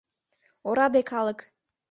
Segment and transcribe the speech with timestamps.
[0.67, 1.39] —Ораде калык!